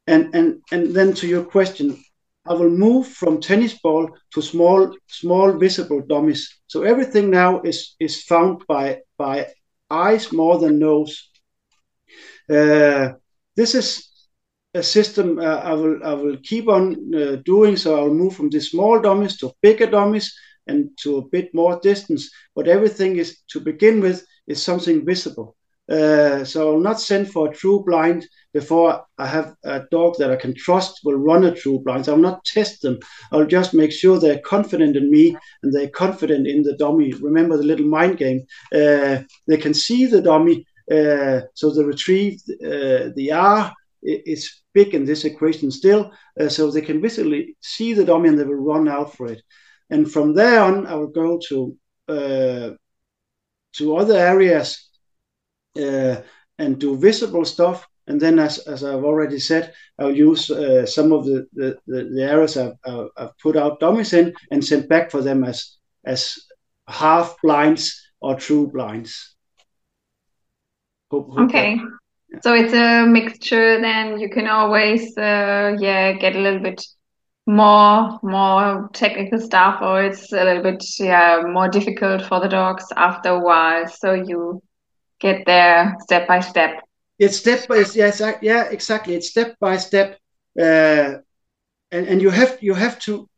[0.07, 1.99] And and and then to your question,
[2.47, 6.61] I will move from tennis ball to small small visible dummies.
[6.67, 9.49] So everything now is is found by by
[9.91, 11.29] eyes more than nose.
[12.49, 13.13] Uh,
[13.57, 14.08] this is
[14.79, 17.77] a system uh, I will I will keep on uh, doing.
[17.77, 20.33] So I'll move from the small dummies to bigger dummies
[20.67, 22.31] and to a bit more distance.
[22.55, 25.57] But everything is to begin with is something visible.
[25.91, 30.31] Uh, so I'll not send for a true blind before I have a dog that
[30.31, 32.05] I can trust will run a true blind.
[32.05, 32.99] So I'll not test them.
[33.33, 37.13] I'll just make sure they're confident in me and they're confident in the dummy.
[37.15, 38.41] Remember the little mind game.
[38.73, 44.95] Uh, they can see the dummy, uh, so they retrieve uh, the R is big
[44.95, 46.03] in this equation still,
[46.41, 49.43] uh, so they can visibly see the dummy and they will run out for it.
[49.91, 51.77] And from there on, I will go to
[52.17, 52.71] uh,
[53.77, 54.69] to other areas
[55.77, 56.17] uh,
[56.59, 57.87] and do visible stuff.
[58.07, 62.23] And then, as, as I've already said, I'll use uh, some of the, the, the,
[62.23, 62.79] areas I've,
[63.17, 66.21] I've, put out dummies in and send back for them as as
[66.89, 67.83] half blinds
[68.21, 69.37] or true blinds.
[71.11, 71.77] Hope, hope okay.
[71.77, 71.99] That,
[72.43, 73.81] so it's a mixture.
[73.81, 76.83] Then you can always, uh, yeah, get a little bit
[77.47, 82.85] more more technical stuff, or it's a little bit yeah more difficult for the dogs
[82.97, 83.87] after a while.
[83.89, 84.61] So you
[85.21, 86.81] get there step by step.
[87.19, 89.15] It's step by yes, yeah, exactly.
[89.15, 90.19] It's step by step,
[90.61, 91.19] uh,
[91.91, 93.29] and and you have you have to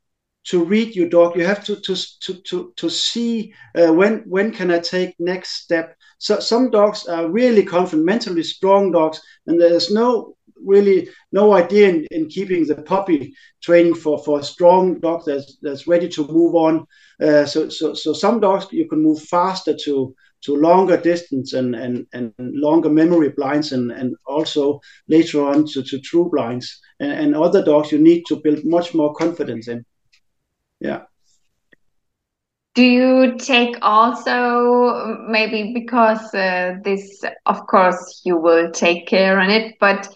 [0.51, 1.37] to read your dog.
[1.37, 5.63] You have to to to to, to see uh, when when can I take next
[5.63, 11.55] step so some dogs are really confident, mentally strong dogs, and there's no really no
[11.55, 16.07] idea in, in keeping the puppy training for, for a strong dog that's, that's ready
[16.11, 16.87] to move on.
[17.23, 21.75] Uh, so, so, so some dogs you can move faster to to longer distance and,
[21.75, 26.81] and, and longer memory blinds and, and also later on to, to true blinds.
[26.99, 29.85] And, and other dogs you need to build much more confidence in.
[30.81, 31.05] Yeah.
[32.75, 39.51] Do you take also maybe because uh, this, of course, you will take care on
[39.51, 40.09] it, but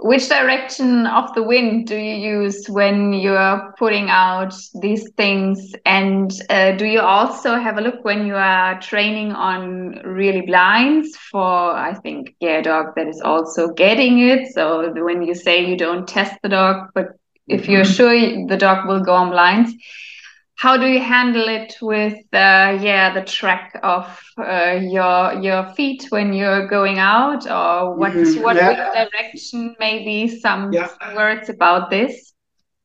[0.00, 5.72] which direction of the wind do you use when you're putting out these things?
[5.84, 11.16] And uh, do you also have a look when you are training on really blinds
[11.16, 14.52] for, I think, yeah, dog that is also getting it?
[14.52, 17.06] So when you say you don't test the dog, but
[17.48, 17.92] if you're mm-hmm.
[17.92, 19.72] sure the dog will go on blinds,
[20.58, 26.06] how do you handle it with uh, yeah the track of uh, your your feet
[26.10, 27.46] when you're going out?
[27.46, 29.04] Or what mm, what yeah.
[29.04, 30.88] direction maybe some yeah.
[31.14, 32.32] words about this?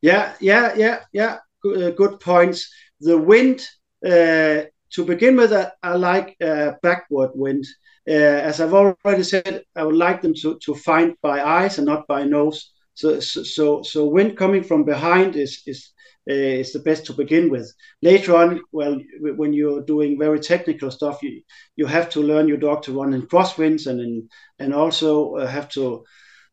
[0.02, 1.38] Yeah yeah yeah yeah.
[1.62, 2.72] Good, uh, good points.
[3.00, 3.66] The wind
[4.06, 7.64] uh, to begin with uh, i like uh, backward wind.
[8.06, 12.06] As i've already said i would like them to, to find by eyes and not
[12.06, 15.92] by nose so so so wind coming from behind is is
[16.30, 17.70] uh, is the best to begin with.
[18.00, 21.42] Later on, well, when you're doing very technical stuff, you
[21.76, 24.28] you have to learn your dog to run in crosswinds and in,
[24.58, 26.04] and also uh, have to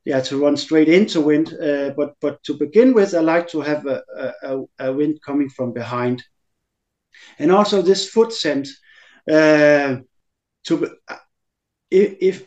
[0.04, 1.54] yeah to run straight into wind.
[1.54, 4.04] Uh, but but to begin with, I like to have a,
[4.43, 6.23] a, a wind coming from behind,
[7.39, 8.67] and also this foot scent.
[9.32, 9.97] Uh,
[10.63, 10.95] to
[11.89, 12.45] if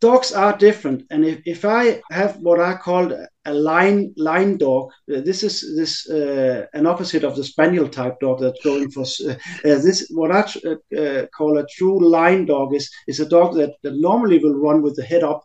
[0.00, 1.04] dogs are different.
[1.10, 3.12] And if, if i have what i call
[3.44, 8.18] a line line dog uh, this is this uh, an opposite of the spaniel type
[8.20, 9.32] dog that's going for uh,
[9.64, 13.54] uh this what i uh, uh, call a true line dog is is a dog
[13.54, 15.44] that, that normally will run with the head up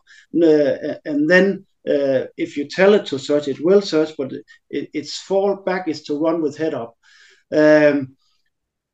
[1.04, 1.64] and then
[2.36, 4.32] if you tell it to search it will search but
[4.70, 6.94] it, its fall back is to run with head up.
[7.50, 8.16] Um,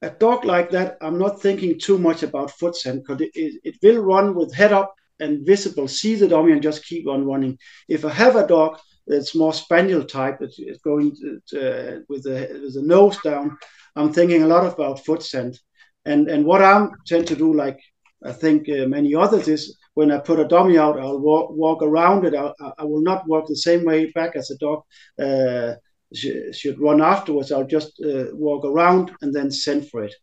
[0.02, 3.60] a dog like that, I'm not thinking too much about foot scent because it, it,
[3.64, 7.26] it, will run with head up and visible, see the dummy and just keep on
[7.26, 7.58] running.
[7.88, 12.60] If I have a dog that's more spaniel type, it's going to, uh, with, the,
[12.62, 13.56] with the nose down,
[13.96, 15.58] I'm thinking a lot about foot scent.
[16.04, 17.80] And, and what I tend to do, like
[18.24, 21.82] I think uh, many others, is when I put a dummy out, I'll walk, walk
[21.82, 22.34] around it.
[22.34, 24.82] I, I will not walk the same way back as a dog
[25.22, 25.74] uh,
[26.12, 27.52] should run afterwards.
[27.52, 30.14] I'll just uh, walk around and then send for it.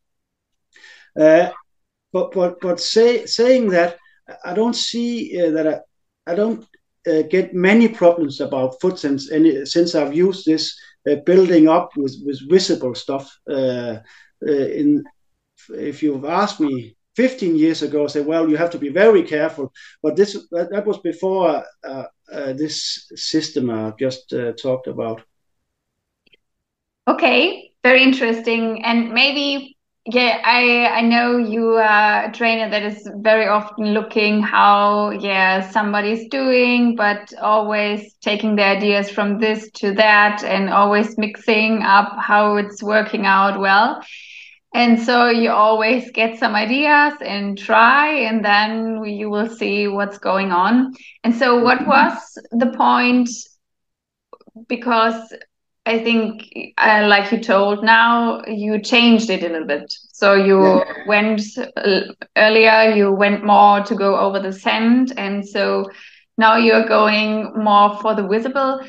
[1.19, 1.51] Uh,
[2.13, 3.97] but but but say, saying that,
[4.43, 6.65] I don't see uh, that I, I don't
[7.07, 11.89] uh, get many problems about foot scent any, since I've used this uh, building up
[11.97, 13.35] with, with visible stuff.
[13.49, 13.97] Uh,
[14.47, 15.03] uh, in
[15.69, 19.23] if you've asked me 15 years ago, I say, well, you have to be very
[19.23, 19.71] careful.
[20.01, 22.03] But this that, that was before uh,
[22.53, 25.21] this system I just talked about.
[27.07, 28.83] Okay, very interesting.
[28.85, 34.41] And maybe yeah, I I know you are a trainer that is very often looking
[34.41, 41.17] how yeah somebody's doing, but always taking the ideas from this to that and always
[41.19, 44.01] mixing up how it's working out well.
[44.73, 50.17] And so you always get some ideas and try, and then you will see what's
[50.17, 50.93] going on.
[51.23, 51.89] And so, what mm-hmm.
[51.89, 53.29] was the point?
[54.67, 55.31] Because
[55.85, 59.91] I think, uh, like you told, now you changed it a little bit.
[60.13, 61.07] So you yeah.
[61.07, 62.01] went uh,
[62.37, 65.89] earlier, you went more to go over the scent, and so
[66.37, 68.81] now you're going more for the visible.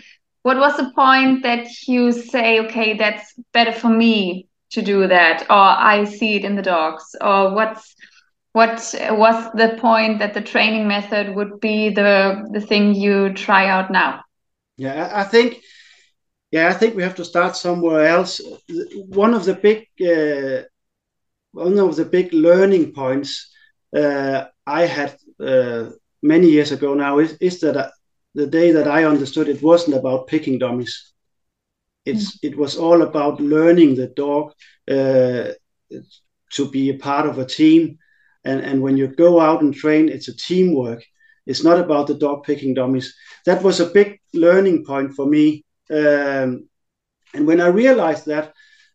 [0.42, 5.42] What was the point that you say, okay, that's better for me to do that,
[5.48, 7.94] or I see it in the dogs, or what's
[8.52, 13.66] what was the point that the training method would be the the thing you try
[13.66, 14.24] out now?
[14.76, 15.62] Yeah, I think
[16.52, 18.40] yeah, I think we have to start somewhere else.
[19.08, 20.68] One of the big, uh,
[21.52, 23.50] one of the big learning points
[23.96, 25.90] uh, I had uh,
[26.22, 27.88] many years ago now is, is that uh,
[28.34, 31.12] the day that I understood it wasn't about picking dummies.
[32.04, 32.50] It's mm.
[32.50, 34.52] it was all about learning the dog
[34.90, 35.52] uh,
[36.52, 37.98] to be a part of a team,
[38.44, 41.02] and and when you go out and train, it's a teamwork.
[41.46, 43.14] It's not about the dog picking dummies.
[43.46, 46.68] That was a big learning point for me um,
[47.34, 48.52] and when I realized that,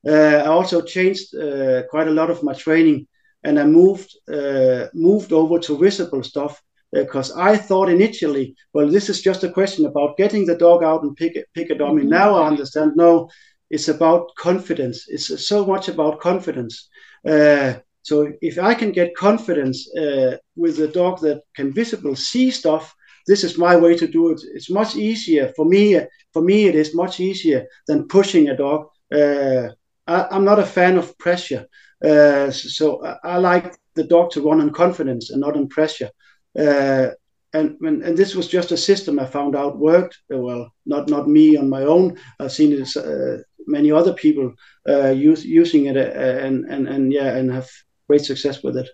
[0.08, 3.08] uh, I also changed uh, quite a lot of my training,
[3.44, 9.10] and I moved uh, moved over to visible stuff because I thought initially, well, this
[9.10, 12.02] is just a question about getting the dog out and pick pick a dummy.
[12.02, 12.10] Mm-hmm.
[12.12, 12.94] Now I understand.
[12.96, 13.30] No,
[13.70, 15.06] it's about confidence.
[15.08, 16.90] It's so much about confidence.
[17.28, 22.52] Uh, so if I can get confidence uh, with a dog that can visible see
[22.52, 22.96] stuff,
[23.28, 24.42] this is my way to do it.
[24.54, 26.00] It's much easier for me.
[26.38, 28.90] For me, it is much easier than pushing a dog.
[29.12, 29.70] Uh,
[30.06, 31.66] I, am not a fan of pressure,
[32.06, 36.12] uh, so I, I, like the dog to run on confidence and not on pressure.
[36.56, 37.08] Uh,
[37.54, 40.72] and, and, and this was just a system I found out worked well.
[40.86, 42.20] Not not me on my own.
[42.40, 44.54] I've seen it uh, many other people
[44.88, 47.68] uh, use, using it, uh, and and and yeah, and have
[48.08, 48.90] great success with it.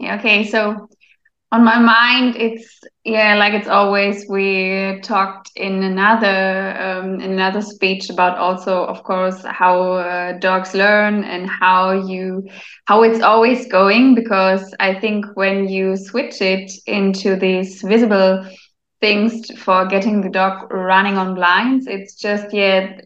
[0.00, 0.18] Yeah.
[0.18, 0.42] Okay.
[0.48, 0.88] So
[1.52, 7.60] on my mind it's yeah like it's always we talked in another um, in another
[7.60, 12.48] speech about also of course how uh, dogs learn and how you
[12.86, 18.46] how it's always going because i think when you switch it into these visible
[19.00, 23.00] things for getting the dog running on blinds it's just yeah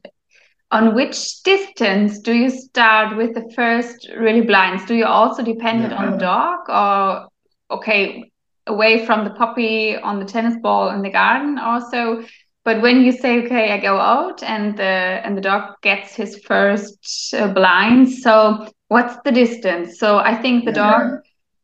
[0.71, 5.83] on which distance do you start with the first really blinds do you also depend
[5.83, 5.95] yeah.
[5.95, 7.29] on the dog or
[7.71, 8.31] okay
[8.67, 12.25] away from the puppy on the tennis ball in the garden also
[12.65, 16.39] but when you say okay i go out and the and the dog gets his
[16.39, 20.91] first uh, blind so what's the distance so i think the yeah.
[20.91, 21.21] dog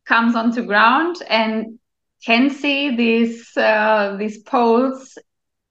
[0.06, 1.78] comes onto ground and
[2.24, 5.16] can see these uh, these poles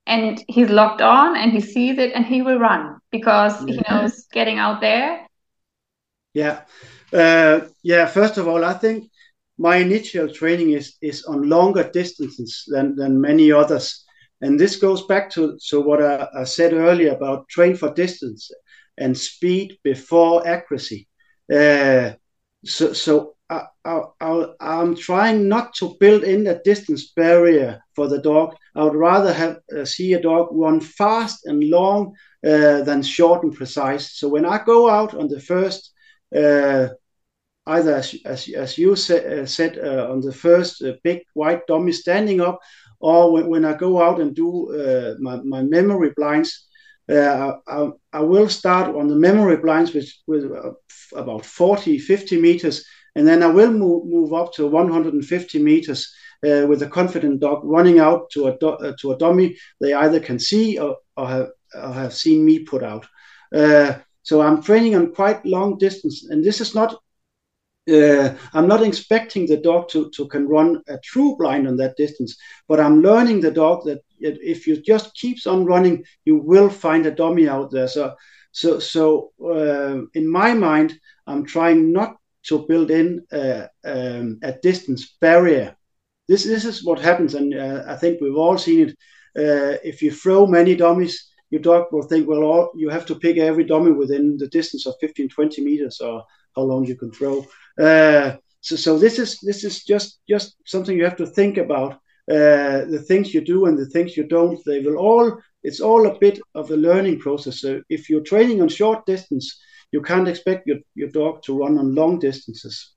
[0.06, 3.74] and he's locked on and he sees it and he will run because yeah.
[3.74, 5.26] he knows getting out there
[6.34, 6.62] yeah
[7.12, 9.09] uh, yeah first of all i think
[9.60, 14.04] my initial training is is on longer distances than than many others
[14.40, 18.50] and this goes back to to what I, I said earlier about train for distance
[18.96, 21.06] and speed before accuracy
[21.52, 22.12] uh,
[22.64, 28.18] so so I, I, am trying not to build in a distance barrier for the
[28.22, 28.54] dog.
[28.76, 32.14] I would rather have uh, see a dog run fast and long
[32.46, 34.12] uh, than short and precise.
[34.12, 35.92] So when I go out on the first
[36.32, 36.90] uh,
[37.66, 41.66] either as, as, as you sa- uh, said uh, on the first uh, big white
[41.66, 42.58] dummy standing up,
[43.00, 46.66] or when, when I go out and do uh, my, my memory blinds,
[47.10, 50.72] uh, I, I, will start on the memory blinds with, with uh,
[51.16, 52.84] about 40, 50 meters,
[53.16, 57.98] and then I will move, move up to 150 meters with a confident dog running
[57.98, 61.92] out to a, do- to a dummy they either can see or, or, have, or
[61.92, 63.06] have seen me put out.
[64.22, 66.96] so I'm training on quite long distance, and this is not
[67.90, 71.96] uh, I'm not expecting the dog to, to can run a true blind on that
[71.96, 72.36] distance,
[72.68, 77.06] but I'm learning the dog that if you just keeps on running, you will find
[77.06, 77.88] a dummy out there.
[77.88, 78.14] So,
[78.52, 84.52] so, so uh, in my mind, I'm trying not to build in a, um, a
[84.52, 85.76] distance barrier.
[86.28, 88.96] This, this is what happens, and uh, I think we've all seen it.
[89.36, 93.14] Uh, if you throw many dummies, your dog will think, well, all, you have to
[93.14, 96.24] pick every dummy within the distance of 15, 20 meters, or
[96.54, 97.44] how long you can throw.
[97.78, 101.94] Uh, so, so this is this is just just something you have to think about.
[102.30, 105.36] Uh, the things you do and the things you don't, they will all.
[105.62, 107.60] It's all a bit of a learning process.
[107.60, 109.58] So if you're training on short distance,
[109.92, 112.94] you can't expect your, your dog to run on long distances.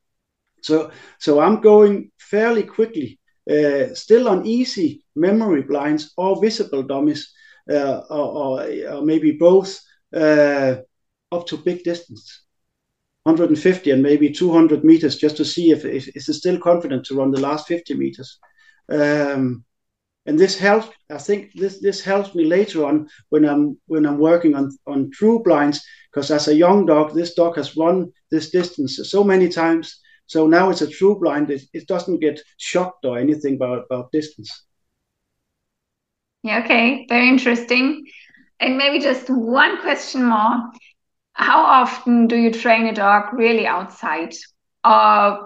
[0.62, 3.20] So so I'm going fairly quickly,
[3.50, 7.34] uh, still on easy memory blinds or visible dummies,
[7.70, 9.80] uh, or, or, or, maybe both,
[10.16, 10.76] uh,
[11.32, 12.44] up to big distance.
[13.24, 17.32] 150 and maybe 200 meters just to see if, if is still confident to run
[17.32, 18.38] the last 50 meters.
[18.90, 19.64] Um,
[20.26, 20.90] and this helps.
[21.10, 25.12] I think this this helps me later on when I'm when I'm working on on
[25.12, 29.50] true blinds because as a young dog, this dog has run this distance so many
[29.50, 30.00] times.
[30.28, 31.50] So now it's a true blind.
[31.50, 34.64] It, it doesn't get shocked or anything about about distance.
[36.44, 36.64] Yeah.
[36.64, 37.06] Okay.
[37.10, 38.06] Very interesting.
[38.60, 40.72] And maybe just one question more
[41.34, 44.34] how often do you train a dog really outside?
[44.84, 45.38] Uh,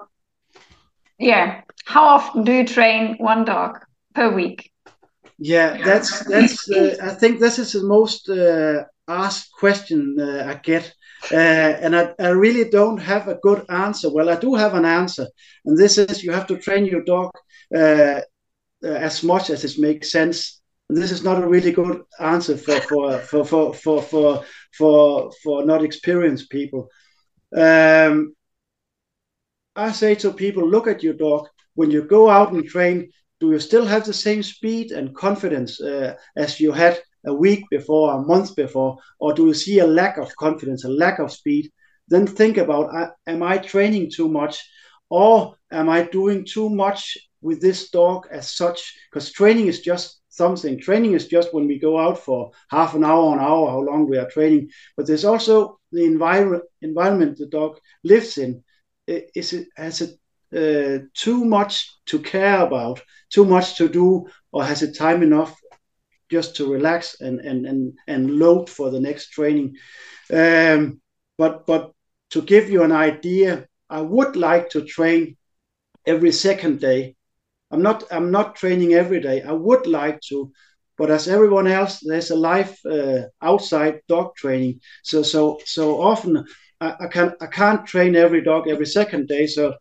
[1.20, 3.80] yeah, how often do you train one dog
[4.14, 4.72] per week?
[5.40, 6.70] Yeah, that's that's.
[6.70, 10.94] Uh, I think this is the most uh, asked question uh, I get,
[11.32, 11.36] uh,
[11.84, 14.10] and I, I really don't have a good answer.
[14.12, 15.28] Well, I do have an answer,
[15.66, 17.32] and this is you have to train your dog
[17.76, 18.22] uh,
[18.84, 22.80] uh, as much as it makes sense this is not a really good answer for
[22.82, 24.44] for for for for for
[24.78, 26.88] for, for not experienced people.
[27.56, 28.34] Um,
[29.76, 33.12] I say to people, look at your dog when you go out and train.
[33.40, 37.66] Do you still have the same speed and confidence uh, as you had a week
[37.70, 41.32] before, a month before, or do you see a lack of confidence, a lack of
[41.32, 41.70] speed?
[42.08, 44.58] Then think about: uh, Am I training too much,
[45.10, 48.80] or am I doing too much with this dog as such?
[49.12, 50.80] Because training is just something.
[50.80, 53.80] Training is just when we go out for half an hour, or an hour, how
[53.80, 54.70] long we are training.
[54.96, 58.64] But there's also the environment environment the dog lives in.
[59.08, 60.08] Is it has a
[60.54, 65.60] uh, too much to care about, too much to do, or has it time enough
[66.30, 69.76] just to relax and and and and load for the next training.
[70.32, 71.02] Um,
[71.38, 71.92] but but
[72.32, 75.38] to give you an idea, I would like to train
[76.06, 77.17] every second day.
[77.72, 79.42] I'm not I'm not training every day.
[79.42, 80.52] I would like to,
[80.98, 84.80] but as everyone else, there's a life uh, outside dog training.
[85.04, 86.46] So so so often
[86.82, 89.48] I, I can't I can't train every dog every second day.
[89.48, 89.74] So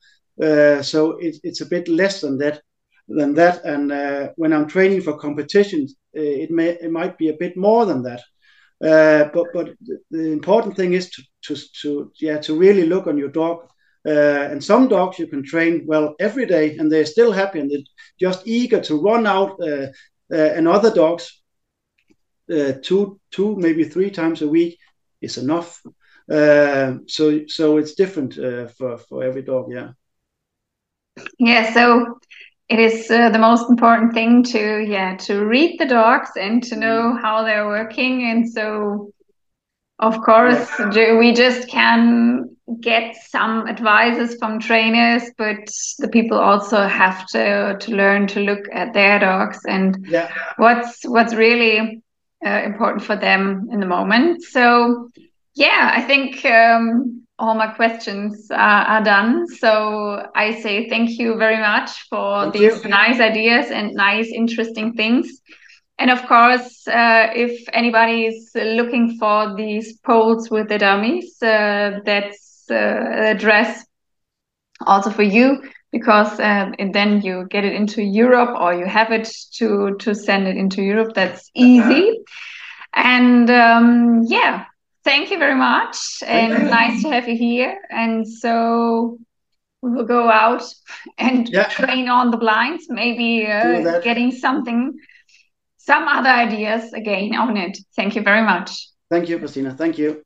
[0.43, 2.63] uh, so it, it's a bit less than that
[3.09, 3.65] than that.
[3.65, 7.57] And uh, when I'm training for competitions, uh, it may it might be a bit
[7.57, 8.21] more than that.
[8.85, 9.71] Uh, but but
[10.11, 13.69] the important thing is to to to yeah to really look on your dog.
[14.07, 17.71] Uh, and some dogs you can train well every day, and they're still happy and
[17.71, 17.79] they're
[18.21, 19.61] just eager to run out.
[19.61, 19.89] Uh,
[20.33, 21.43] uh, and other dogs,
[22.83, 24.79] two two maybe three times a week
[25.21, 25.81] is enough.
[26.29, 28.35] so so it's different
[28.77, 29.73] for for every dog.
[29.73, 29.91] Yeah.
[31.39, 31.73] Yeah.
[31.73, 32.19] So
[32.69, 36.77] it is uh, the most important thing to yeah to read the dogs and to
[36.77, 37.21] know mm.
[37.21, 39.13] how they're working and so
[39.99, 47.25] of course we just can get some advices from trainers but the people also have
[47.27, 50.33] to to learn to look at their dogs and yeah.
[50.57, 52.03] what's what's really
[52.45, 55.09] uh, important for them in the moment so
[55.55, 59.47] yeah i think um, all my questions are, are, done.
[59.47, 62.91] So I say thank you very much for thank these you.
[62.91, 65.43] nice ideas and nice, interesting things.
[65.99, 72.01] And of course, uh, if anybody is looking for these poles with the dummies, uh,
[72.05, 73.85] that's address
[74.87, 75.63] also for you
[75.93, 80.15] because uh, and then you get it into Europe or you have it to to
[80.15, 81.15] send it into Europe.
[81.15, 82.21] That's easy.
[82.93, 84.65] And um, yeah,
[85.05, 85.97] thank you very much
[86.27, 87.79] and nice to have you here.
[87.91, 89.19] And so
[89.83, 90.65] we will go out
[91.19, 91.69] and yeah.
[91.69, 94.99] train on the blinds maybe uh, getting something
[95.77, 97.79] some other ideas again on it.
[97.95, 98.89] Thank you very much.
[99.11, 99.75] Thank you christina.
[99.75, 100.26] Thank you